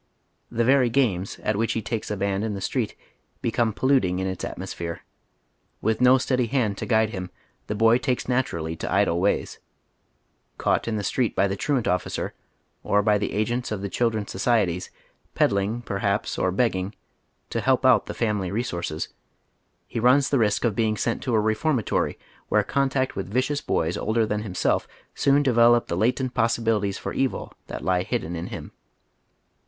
The 0.49 0.63
very 0.65 0.89
games 0.89 1.37
at 1.43 1.55
which 1.55 1.73
he 1.73 1.81
takes 1.83 2.09
a 2.09 2.17
hand 2.17 2.43
in 2.43 2.55
the 2.55 2.59
street 2.59 2.95
become 3.39 3.71
polluting 3.71 4.17
in 4.17 4.25
its 4.25 4.43
atmosphere. 4.43 5.01
With 5.79 6.01
no 6.01 6.17
steady 6.17 6.47
hand 6.47 6.79
to 6.79 6.87
guide 6.87 7.11
him, 7.11 7.29
the 7.67 7.75
boy 7.75 7.99
takes 7.99 8.27
naturally 8.27 8.75
to 8.77 8.91
idle 8.91 9.19
ways. 9.21 9.59
Caught 10.57 10.87
in 10.87 10.95
the 10.95 11.03
street 11.03 11.35
by 11.35 11.47
the 11.47 11.55
tniant 11.55 11.85
officer, 11.87 12.33
or 12.81 13.03
by 13.03 13.19
the 13.19 13.31
agents 13.33 13.71
of 13.71 13.83
the 13.83 13.91
Children's 13.91 14.31
Societies, 14.31 14.89
peddling, 15.35 15.83
perhaps, 15.83 16.35
or 16.39 16.51
begging, 16.51 16.95
to 17.51 17.61
help 17.61 17.85
out 17.85 18.07
tlie 18.07 18.15
family 18.15 18.51
resources, 18.51 19.09
he 19.87 19.99
runs 19.99 20.29
the 20.31 20.39
risk 20.39 20.65
of 20.65 20.75
being 20.75 20.97
sent 20.97 21.21
to 21.21 21.35
a 21.35 21.39
re 21.39 21.53
formatory, 21.53 22.17
where 22.49 22.63
contact 22.63 23.15
with 23.15 23.29
vicious 23.29 23.61
boys 23.61 23.97
older 23.97 24.25
than 24.25 24.41
him 24.41 24.55
self 24.55 24.87
soon 25.13 25.43
develop 25.43 25.85
the 25.89 25.95
latent 25.95 26.33
possibilities 26.33 26.97
for 26.97 27.13
evil 27.13 27.53
_that 27.67 27.81
lie 27.83 28.01
hidden 28.01 28.35
in 28.35 28.47
him. 28.47 28.71